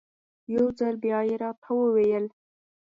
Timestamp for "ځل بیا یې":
0.79-1.35